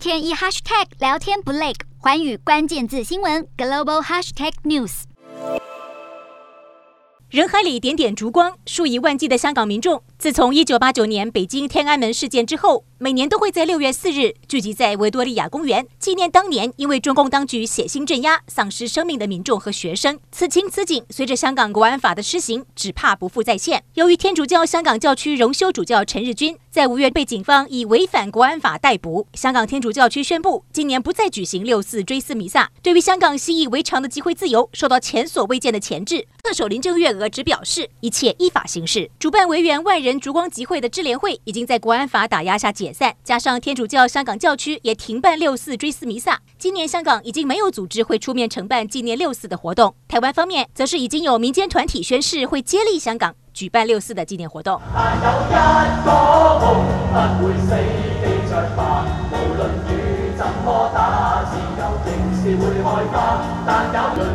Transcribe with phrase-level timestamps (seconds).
[0.00, 5.02] 天一 hashtag 聊天不累，寰宇关键字新闻 global hashtag news。
[7.28, 20.18] 人海里点点烛光，数以万计的香港民众，自从一九八九年北京天安门事件之后，每年都会在六月四日聚集在维多利亚公园，纪念当年因为中共当局血腥镇压丧失生命的民众和学生。
[20.32, 23.84] 此情此景，随着香港国安法的施行，只怕不复再现。
[23.94, 32.70] 由于天主教香港教区荣休主教陈日君在五月被警方以违反国安法逮捕，香港天主教区宣布今年不再举行六四追思弥撒。
[32.80, 39.10] 对于香港习以为常的集会自由受到前所未见的钳制，特首林郑月娥只表示一切依法行事。
[39.18, 42.70] 主办维园万人烛光集会的智联会已经在国安法打压下。
[42.70, 46.40] 解散，加上天主教香港教区也停办六四追思弥撒。
[46.56, 49.92] 今年香港已经没有组织会出面承办纪念六四的活动。
[50.06, 54.80] 台湾方面则是已经有民间团体宣誓会接力香港举办六四的纪念活动。
[57.50, 57.74] 会死，
[58.22, 63.42] 记着吧，无论雨怎么打，自由仍是会开花。
[63.66, 64.29] 但有。